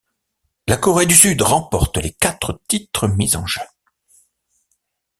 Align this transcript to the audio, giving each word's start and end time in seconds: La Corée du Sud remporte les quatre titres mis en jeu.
La 0.67 0.77
Corée 0.77 1.05
du 1.05 1.13
Sud 1.13 1.43
remporte 1.43 1.97
les 1.97 2.11
quatre 2.13 2.59
titres 2.67 3.07
mis 3.07 3.35
en 3.35 3.45
jeu. 3.45 3.61